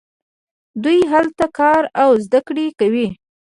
[0.83, 3.07] دوی هلته کار او زده کړه کوي.